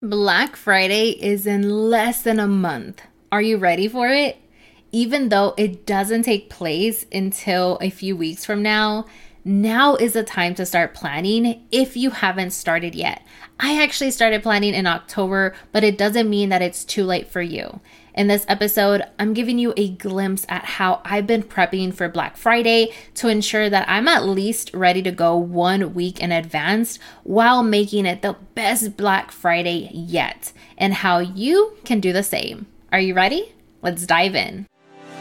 [0.00, 3.02] Black Friday is in less than a month.
[3.32, 4.36] Are you ready for it?
[4.92, 9.06] Even though it doesn't take place until a few weeks from now,
[9.44, 13.22] now is the time to start planning if you haven't started yet.
[13.60, 17.42] I actually started planning in October, but it doesn't mean that it's too late for
[17.42, 17.80] you.
[18.14, 22.36] In this episode, I'm giving you a glimpse at how I've been prepping for Black
[22.36, 27.62] Friday to ensure that I'm at least ready to go one week in advance while
[27.62, 32.66] making it the best Black Friday yet, and how you can do the same.
[32.90, 33.54] Are you ready?
[33.82, 34.66] Let's dive in.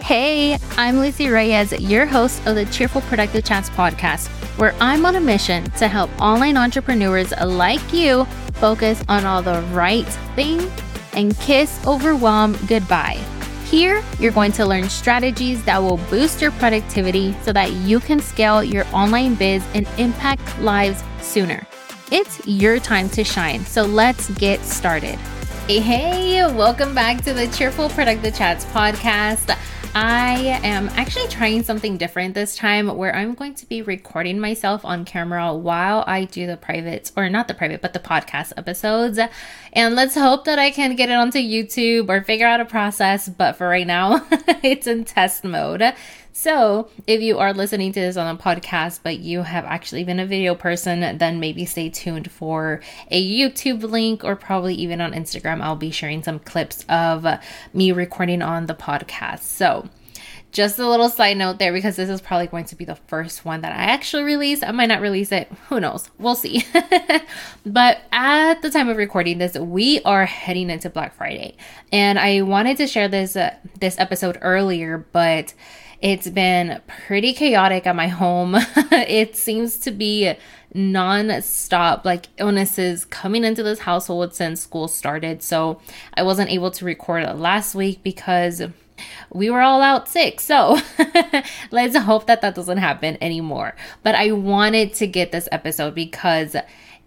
[0.01, 5.15] Hey, I'm Lucy Reyes, your host of the Cheerful Productive Chats podcast, where I'm on
[5.15, 10.71] a mission to help online entrepreneurs like you focus on all the right things
[11.13, 13.19] and kiss overwhelm goodbye.
[13.65, 18.21] Here, you're going to learn strategies that will boost your productivity so that you can
[18.21, 21.67] scale your online biz and impact lives sooner.
[22.13, 25.19] It's your time to shine, so let's get started.
[25.67, 29.53] Hey, hey, welcome back to the Cheerful Productive Chats podcast.
[29.99, 34.85] I am actually trying something different this time where I'm going to be recording myself
[34.85, 39.17] on camera while I do the private, or not the private, but the podcast episodes.
[39.73, 43.27] And let's hope that I can get it onto YouTube or figure out a process.
[43.27, 44.23] But for right now,
[44.61, 45.81] it's in test mode.
[46.39, 50.19] So, if you are listening to this on a podcast, but you have actually been
[50.19, 55.13] a video person, then maybe stay tuned for a YouTube link or probably even on
[55.13, 55.61] Instagram.
[55.61, 57.25] I'll be sharing some clips of
[57.73, 59.39] me recording on the podcast.
[59.39, 59.89] So,
[60.51, 63.43] just a little side note there because this is probably going to be the first
[63.43, 64.61] one that I actually release.
[64.61, 65.51] I might not release it.
[65.69, 66.11] Who knows?
[66.19, 66.63] We'll see.
[67.65, 71.57] but at the time of recording this, we are heading into Black Friday.
[71.91, 75.55] And I wanted to share this uh, this episode earlier, but
[76.01, 78.55] it's been pretty chaotic at my home.
[78.91, 80.33] it seems to be
[80.73, 85.41] non-stop like illnesses coming into this household since school started.
[85.41, 85.81] So
[86.13, 88.61] I wasn't able to record last week because
[89.31, 90.39] we were all out sick.
[90.39, 90.77] So
[91.71, 93.75] let's hope that that doesn't happen anymore.
[94.03, 96.55] But I wanted to get this episode because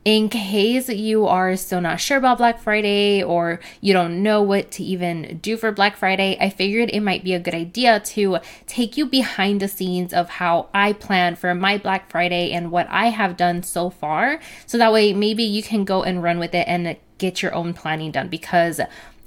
[0.04, 4.70] in case you are still not sure about Black Friday or you don't know what
[4.72, 8.38] to even do for Black Friday, I figured it might be a good idea to
[8.66, 12.88] take you behind the scenes of how I plan for my Black Friday and what
[12.88, 14.40] I have done so far.
[14.66, 17.74] So that way, maybe you can go and run with it and get your own
[17.74, 18.80] planning done because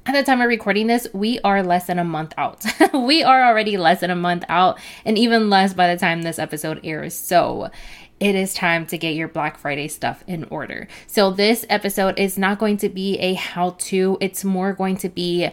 [0.06, 2.66] at the time of recording this, we are less than a month out.
[2.94, 6.40] we are already less than a month out, and even less by the time this
[6.40, 7.14] episode airs.
[7.14, 7.72] So,
[8.20, 10.88] it is time to get your Black Friday stuff in order.
[11.08, 15.10] So, this episode is not going to be a how to, it's more going to
[15.10, 15.50] be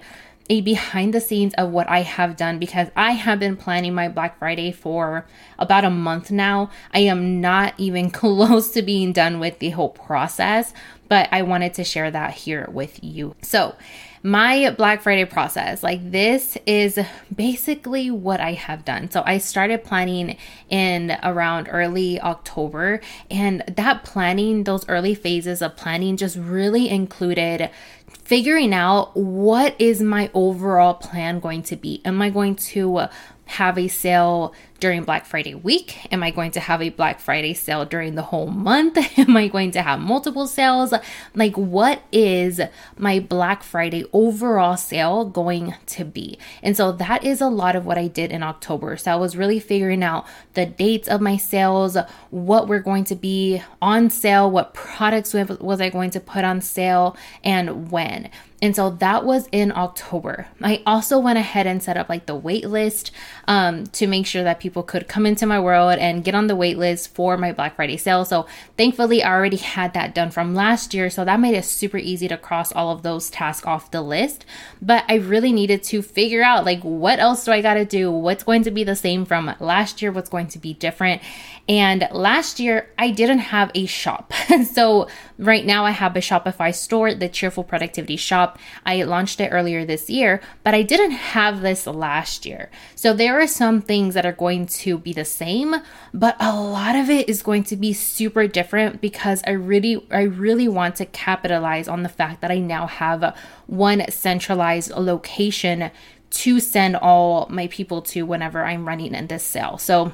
[0.51, 4.09] a behind the scenes of what I have done because I have been planning my
[4.09, 5.25] Black Friday for
[5.59, 6.71] about a month now.
[6.93, 10.75] I am not even close to being done with the whole process,
[11.09, 13.37] but I wanted to share that here with you.
[13.43, 13.77] So,
[14.23, 15.83] my Black Friday process.
[15.83, 16.99] Like, this is
[17.35, 19.11] basically what I have done.
[19.11, 20.37] So, I started planning
[20.69, 23.01] in around early October,
[23.31, 27.71] and that planning, those early phases of planning, just really included
[28.09, 32.01] figuring out what is my overall plan going to be.
[32.05, 33.09] Am I going to
[33.47, 36.13] have a sale during Black Friday week?
[36.13, 38.99] Am I going to have a Black Friday sale during the whole month?
[39.19, 40.93] Am I going to have multiple sales?
[41.35, 42.61] Like, what is
[42.97, 46.39] my Black Friday overall sale going to be?
[46.63, 48.97] And so that is a lot of what I did in October.
[48.97, 51.97] So I was really figuring out the dates of my sales,
[52.31, 56.61] what were going to be on sale, what products was I going to put on
[56.61, 58.31] sale, and when.
[58.63, 60.47] And so that was in October.
[60.63, 63.11] I also went ahead and set up like the wait list
[63.49, 66.57] um, to make sure that people could come into my world and get on the
[66.57, 68.25] wait list for my Black Friday sale.
[68.25, 71.11] So thankfully, I already had that done from last year.
[71.11, 74.47] So that made it super easy to cross all of those tasks off the list.
[74.81, 78.11] But I really needed to figure out like what else do I got to do?
[78.11, 80.13] What's going to be the same from last year?
[80.13, 81.23] What's going to be different?
[81.71, 84.33] And last year, I didn't have a shop.
[84.73, 85.07] so
[85.39, 88.59] right now, I have a Shopify store, the Cheerful Productivity Shop.
[88.85, 92.71] I launched it earlier this year, but I didn't have this last year.
[92.97, 95.77] So there are some things that are going to be the same,
[96.13, 100.23] but a lot of it is going to be super different because I really, I
[100.23, 103.37] really want to capitalize on the fact that I now have
[103.69, 105.93] one centralized location
[106.31, 109.79] to send all my people to whenever I'm running in this sale.
[109.79, 110.13] So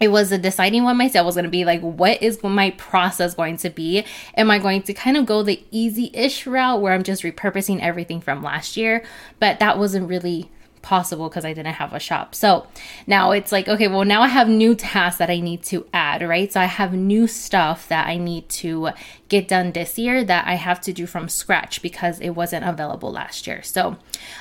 [0.00, 2.70] it was a deciding what my sale was going to be like what is my
[2.72, 4.04] process going to be
[4.36, 8.20] am i going to kind of go the easy-ish route where i'm just repurposing everything
[8.20, 9.04] from last year
[9.38, 10.50] but that wasn't really
[10.82, 12.34] possible because I didn't have a shop.
[12.34, 12.66] So
[13.06, 16.22] now it's like, okay, well, now I have new tasks that I need to add,
[16.22, 16.50] right?
[16.52, 18.90] So I have new stuff that I need to
[19.28, 23.12] get done this year that I have to do from scratch because it wasn't available
[23.12, 23.62] last year.
[23.62, 23.96] So,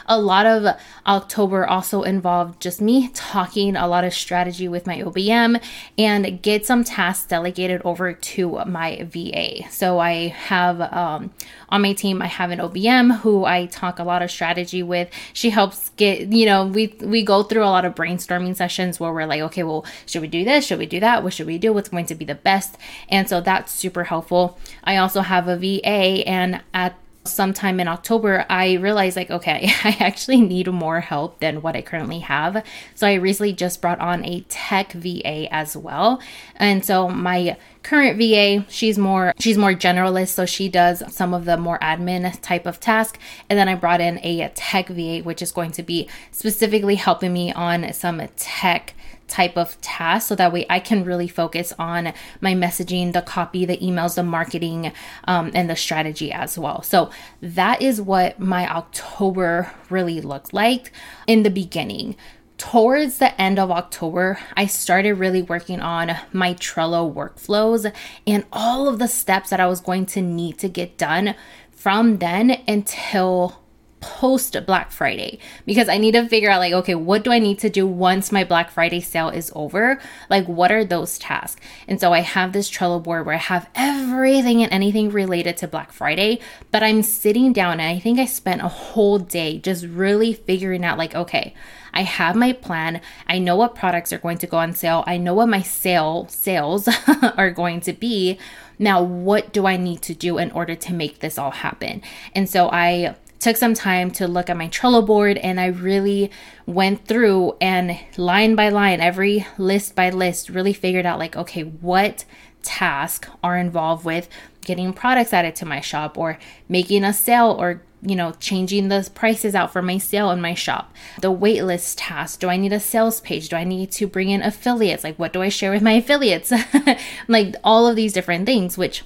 [0.06, 0.76] a lot of
[1.06, 5.62] October also involved just me talking a lot of strategy with my OBM
[5.98, 9.70] and get some tasks delegated over to my VA.
[9.70, 11.32] So, I have um,
[11.70, 15.10] on my team, I have an OBM who I talk a lot of strategy with.
[15.34, 19.12] She helps get, you know, we we go through a lot of brainstorming sessions where
[19.12, 20.66] we're like, okay, well, should we do this?
[20.66, 21.24] Should we do that?
[21.24, 21.74] What should we do?
[21.74, 22.78] What's going to be the best?
[23.10, 24.58] And so that's super helpful.
[24.88, 26.98] I also have a VA, and at
[27.28, 31.82] sometime in October, I realized like, okay, I actually need more help than what I
[31.82, 32.64] currently have.
[32.96, 36.22] So I recently just brought on a tech VA as well.
[36.56, 41.46] And so my current VA, she's more she's more generalist, so she does some of
[41.46, 43.20] the more admin type of task.
[43.50, 47.34] And then I brought in a tech VA, which is going to be specifically helping
[47.34, 48.94] me on some tech
[49.28, 53.66] type of task so that way I can really focus on my messaging, the copy,
[53.66, 54.92] the emails, the marketing,
[55.26, 56.82] um, and the strategy as well.
[56.82, 57.10] So
[57.42, 60.92] that is what my October really looked like
[61.28, 62.16] in the beginning.
[62.58, 67.92] Towards the end of October, I started really working on my Trello workflows
[68.26, 71.36] and all of the steps that I was going to need to get done
[71.72, 73.62] from then until
[74.08, 77.60] post Black Friday because I need to figure out like okay what do I need
[77.60, 80.00] to do once my Black Friday sale is over?
[80.30, 81.62] Like what are those tasks?
[81.90, 85.68] And so I have this Trello board where I have everything and anything related to
[85.68, 86.40] Black Friday
[86.72, 90.86] but I'm sitting down and I think I spent a whole day just really figuring
[90.86, 91.54] out like okay
[91.94, 93.02] I have my plan.
[93.28, 95.04] I know what products are going to go on sale.
[95.08, 96.88] I know what my sale sales
[97.38, 98.38] are going to be.
[98.78, 102.04] Now what do I need to do in order to make this all happen?
[102.36, 103.16] And so I
[103.48, 106.32] took some time to look at my Trello board and I really
[106.66, 111.62] went through and line by line, every list by list, really figured out like, okay,
[111.62, 112.26] what
[112.62, 114.28] tasks are involved with
[114.66, 119.10] getting products added to my shop or making a sale or you know, changing the
[119.16, 120.94] prices out for my sale in my shop.
[121.22, 122.40] The waitlist task.
[122.42, 123.50] Do I need a sales page?
[123.50, 125.04] Do I need to bring in affiliates?
[125.04, 126.54] Like, what do I share with my affiliates?
[127.28, 129.04] like, all of these different things, which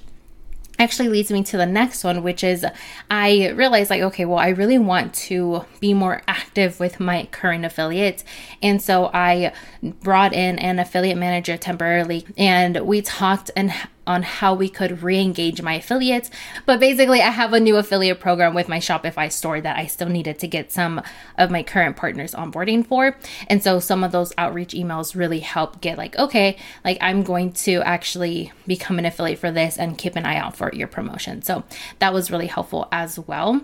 [0.82, 2.66] actually leads me to the next one, which is
[3.10, 7.64] I realized like, okay, well, I really want to be more active with my current
[7.64, 8.24] affiliates.
[8.62, 9.52] And so I
[9.82, 13.72] brought in an affiliate manager temporarily and we talked and
[14.06, 16.30] on how we could re-engage my affiliates.
[16.66, 20.08] But basically, I have a new affiliate program with my Shopify store that I still
[20.08, 21.02] needed to get some
[21.38, 23.16] of my current partners onboarding for.
[23.48, 27.52] And so some of those outreach emails really help get like, okay, like I'm going
[27.52, 31.42] to actually become an affiliate for this and keep an eye out for your promotion.
[31.42, 31.64] So
[32.00, 33.60] that was really helpful as well.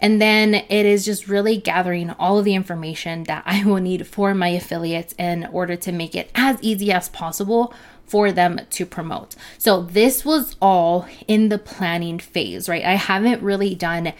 [0.00, 4.06] And then it is just really gathering all of the information that I will need
[4.06, 7.72] for my affiliates in order to make it as easy as possible
[8.08, 9.36] for them to promote.
[9.58, 12.84] So this was all in the planning phase, right?
[12.84, 14.12] I haven't really done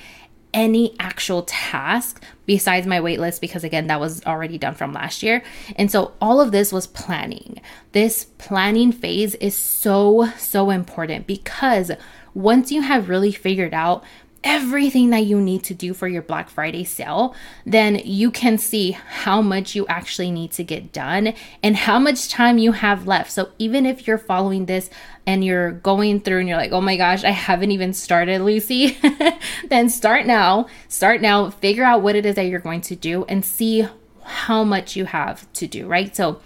[0.55, 5.43] any actual task besides my waitlist because again that was already done from last year.
[5.77, 7.61] And so all of this was planning.
[7.93, 11.91] This planning phase is so so important because
[12.35, 14.05] once you have really figured out
[14.45, 17.35] everything that you need to do for your Black Friday sale,
[17.67, 22.29] then you can see how much you actually need to get done and how much
[22.29, 23.31] time you have left.
[23.31, 24.91] So even if you're following this
[25.27, 28.97] and you're going through and you're like, oh my gosh, I haven't even started, Lucy,
[29.69, 30.67] then start now.
[30.89, 33.87] Start now, figure out what it is that you're going to do and see
[34.23, 36.15] how much you have to do, right?
[36.15, 36.41] So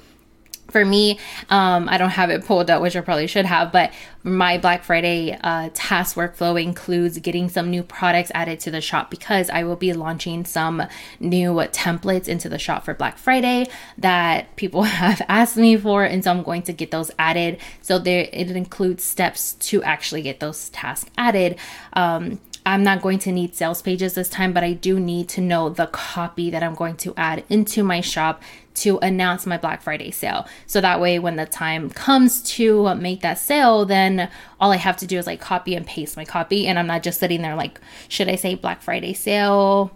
[0.72, 1.18] for me,
[1.50, 3.92] um, I don't have it pulled up, which I probably should have, but
[4.24, 9.10] my Black Friday uh, task workflow includes getting some new products added to the shop
[9.10, 10.82] because I will be launching some
[11.20, 13.66] new templates into the shop for Black Friday
[13.98, 17.58] that people have asked me for, and so I'm going to get those added.
[17.82, 21.58] So there, it includes steps to actually get those tasks added.
[21.92, 25.40] Um, I'm not going to need sales pages this time, but I do need to
[25.40, 28.40] know the copy that I'm going to add into my shop
[28.74, 30.46] to announce my Black Friday sale.
[30.66, 34.96] So that way, when the time comes to make that sale, then all I have
[34.98, 36.66] to do is like copy and paste my copy.
[36.66, 39.92] And I'm not just sitting there like, should I say Black Friday sale?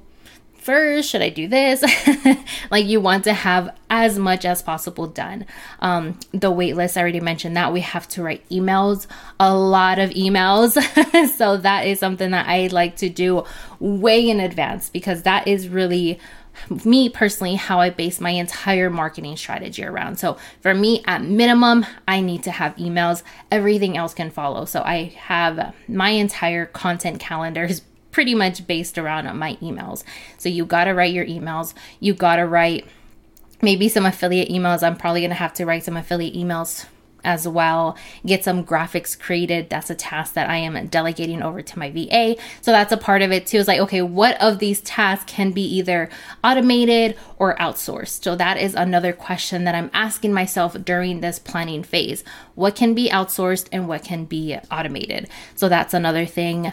[0.58, 1.84] First, should I do this?
[2.72, 5.46] like, you want to have as much as possible done.
[5.78, 9.06] Um, the waitlist, I already mentioned that we have to write emails,
[9.38, 10.72] a lot of emails.
[11.36, 13.44] so, that is something that I like to do
[13.78, 16.18] way in advance because that is really
[16.84, 20.18] me personally how I base my entire marketing strategy around.
[20.18, 23.22] So for me, at minimum, I need to have emails.
[23.50, 24.64] Everything else can follow.
[24.64, 30.02] So I have uh, my entire content calendar is pretty much based around my emails.
[30.38, 31.74] So you got to write your emails.
[32.00, 32.86] You got to write
[33.60, 34.82] maybe some affiliate emails.
[34.82, 36.86] I'm probably going to have to write some affiliate emails
[37.26, 37.98] as well.
[38.24, 39.68] Get some graphics created.
[39.68, 42.36] That's a task that I am delegating over to my VA.
[42.62, 43.58] So that's a part of it too.
[43.58, 46.08] Is like, okay, what of these tasks can be either
[46.42, 48.22] automated or outsourced?
[48.22, 52.24] So that is another question that I'm asking myself during this planning phase.
[52.54, 55.28] What can be outsourced and what can be automated?
[55.56, 56.72] So that's another thing.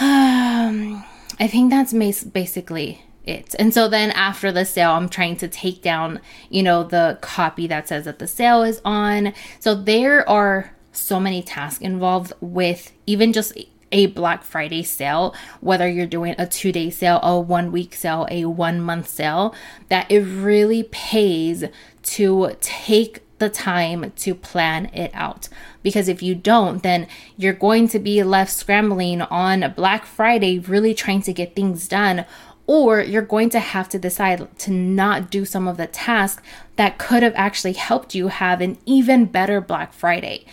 [0.00, 1.04] Um,
[1.40, 3.54] I think that's basically it.
[3.58, 7.66] And so then after the sale, I'm trying to take down, you know, the copy
[7.66, 9.32] that says that the sale is on.
[9.60, 13.52] So there are so many tasks involved with even just
[13.92, 18.26] a Black Friday sale, whether you're doing a two day sale, a one week sale,
[18.30, 19.54] a one month sale,
[19.88, 21.64] that it really pays
[22.02, 25.48] to take the time to plan it out.
[25.82, 30.94] Because if you don't, then you're going to be left scrambling on Black Friday, really
[30.94, 32.24] trying to get things done.
[32.66, 36.42] Or you're going to have to decide to not do some of the tasks
[36.76, 40.44] that could have actually helped you have an even better Black Friday.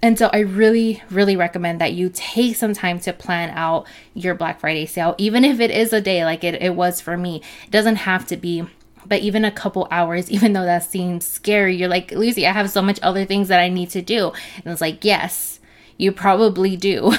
[0.00, 4.34] And so I really, really recommend that you take some time to plan out your
[4.34, 7.42] Black Friday sale, even if it is a day like it, it was for me.
[7.64, 8.64] It doesn't have to be
[9.08, 12.70] but even a couple hours, even though that seems scary, you're like, Lucy, I have
[12.70, 14.32] so much other things that I need to do.
[14.56, 15.60] And it's like, yes,
[15.98, 17.12] you probably do.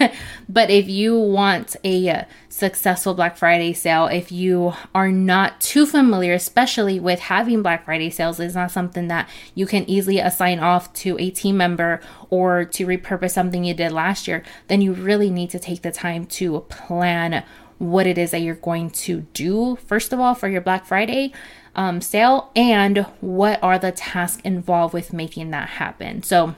[0.48, 6.34] but if you want a successful Black Friday sale, if you are not too familiar,
[6.34, 10.92] especially with having Black Friday sales, it's not something that you can easily assign off
[10.92, 12.00] to a team member
[12.30, 15.90] or to repurpose something you did last year, then you really need to take the
[15.90, 17.42] time to plan
[17.78, 21.32] what it is that you're going to do, first of all, for your Black Friday
[21.74, 26.22] um, sale, and what are the tasks involved with making that happen.
[26.22, 26.54] So,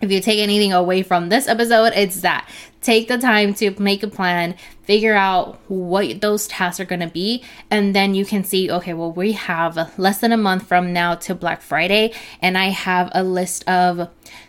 [0.00, 2.48] if you take anything away from this episode, it's that
[2.82, 7.08] take the time to make a plan, figure out what those tasks are going to
[7.08, 10.92] be, and then you can see okay, well, we have less than a month from
[10.92, 14.08] now to Black Friday, and I have a list of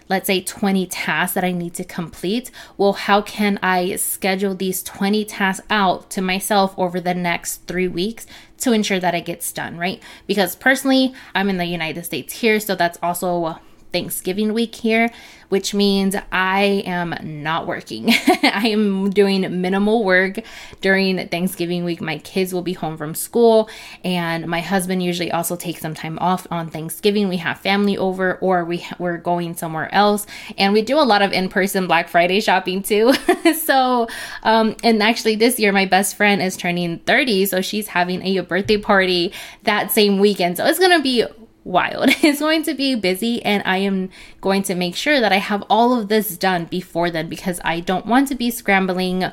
[0.09, 2.51] let's say 20 tasks that I need to complete.
[2.77, 7.87] Well, how can I schedule these 20 tasks out to myself over the next three
[7.87, 8.25] weeks
[8.59, 10.01] to ensure that it gets done, right?
[10.25, 13.59] Because personally, I'm in the United States here, so that's also
[13.91, 15.09] Thanksgiving week here,
[15.49, 18.09] which means I am not working.
[18.43, 20.39] I am doing minimal work
[20.81, 22.01] during Thanksgiving week.
[22.01, 23.69] My kids will be home from school,
[24.03, 27.29] and my husband usually also takes some time off on Thanksgiving.
[27.29, 30.27] We have family over, or we we're going somewhere else,
[30.57, 33.13] and we do a lot of in-person Black Friday shopping too.
[33.61, 34.07] so,
[34.43, 38.39] um, and actually this year my best friend is turning 30, so she's having a
[38.41, 39.31] birthday party
[39.63, 40.57] that same weekend.
[40.57, 41.25] So it's gonna be
[41.67, 42.09] wild.
[42.23, 44.09] It's going to be busy, and I am
[44.41, 47.79] going to make sure that I have all of this done before then because I
[47.79, 49.25] don't want to be scrambling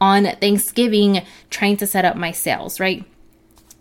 [0.00, 3.04] on Thanksgiving trying to set up my sales, right?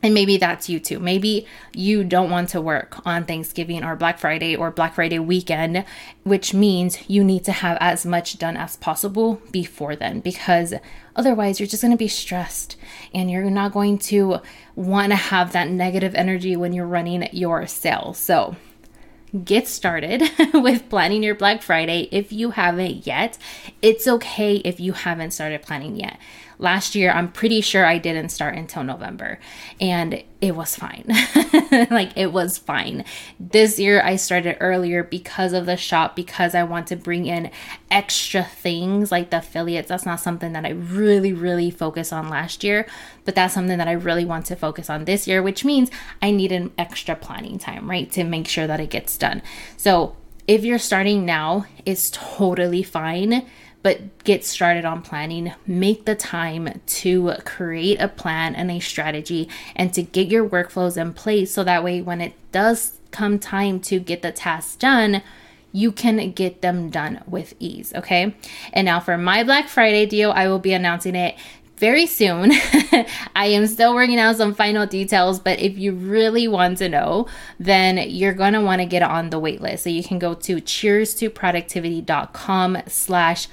[0.01, 1.00] And maybe that's you too.
[1.00, 5.84] Maybe you don't want to work on Thanksgiving or Black Friday or Black Friday weekend,
[6.24, 10.74] which means you need to have as much done as possible before then because
[11.18, 12.77] otherwise you're just going to be stressed
[13.13, 14.38] and you're not going to
[14.75, 18.18] want to have that negative energy when you're running your sales.
[18.18, 18.56] So,
[19.44, 23.38] get started with planning your Black Friday if you haven't yet.
[23.82, 26.18] It's okay if you haven't started planning yet.
[26.61, 29.39] Last year, I'm pretty sure I didn't start until November,
[29.79, 31.05] and it was fine.
[31.89, 33.05] like, it was fine.
[33.39, 37.49] This year, I started earlier because of the shop, because I want to bring in
[37.89, 39.87] extra things like the affiliates.
[39.87, 42.85] That's not something that I really, really focused on last year,
[43.23, 45.89] but that's something that I really want to focus on this year, which means
[46.21, 49.41] I need an extra planning time, right, to make sure that it gets done.
[49.77, 53.45] So, if you're starting now, it's totally fine
[53.81, 55.53] but get started on planning.
[55.65, 60.98] Make the time to create a plan and a strategy and to get your workflows
[60.98, 65.21] in place so that way when it does come time to get the tasks done,
[65.71, 67.93] you can get them done with ease.
[67.93, 68.36] Okay.
[68.74, 71.36] And now for my Black Friday deal, I will be announcing it
[71.79, 72.51] very soon.
[73.36, 77.27] I am still working out some final details, but if you really want to know,
[77.59, 79.79] then you're going to want to get on the waitlist.
[79.79, 83.48] So you can go to cheers to productivity.com slash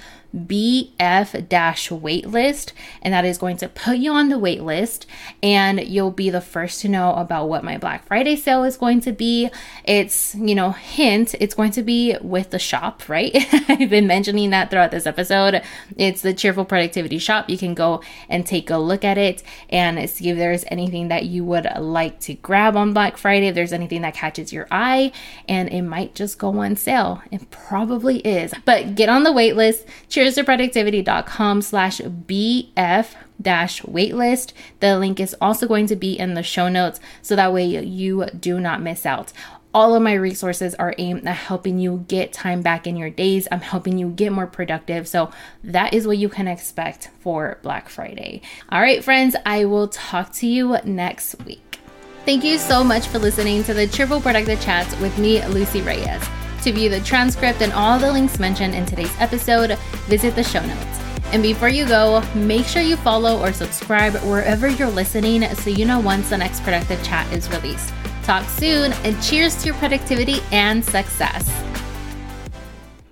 [0.45, 5.05] BF dash waitlist, and that is going to put you on the waitlist,
[5.41, 9.01] and you'll be the first to know about what my Black Friday sale is going
[9.01, 9.49] to be.
[9.83, 13.31] It's, you know, hint, it's going to be with the shop, right?
[13.69, 15.61] I've been mentioning that throughout this episode.
[15.95, 17.49] It's the Cheerful Productivity Shop.
[17.49, 21.25] You can go and take a look at it and see if there's anything that
[21.25, 25.11] you would like to grab on Black Friday, if there's anything that catches your eye,
[25.47, 27.21] and it might just go on sale.
[27.31, 28.53] It probably is.
[28.65, 29.85] But get on the waitlist.
[30.09, 33.07] Cheers cheerstoproductivity.com slash BF
[33.41, 34.53] dash waitlist.
[34.79, 38.25] The link is also going to be in the show notes so that way you
[38.39, 39.31] do not miss out.
[39.73, 43.47] all of my resources are aimed at helping you get time back in your days.
[43.51, 45.07] I'm helping you get more productive.
[45.07, 45.29] So
[45.63, 48.41] that is what you can expect for Black Friday.
[48.69, 51.79] All right, friends, I will talk to you next week.
[52.25, 56.27] Thank you so much for listening to the Triple Productive Chats with me, Lucy Reyes.
[56.63, 60.65] To view the transcript and all the links mentioned in today's episode, visit the show
[60.65, 60.99] notes.
[61.31, 65.85] And before you go, make sure you follow or subscribe wherever you're listening so you
[65.85, 67.93] know once the next productive chat is released.
[68.23, 71.47] Talk soon and cheers to your productivity and success.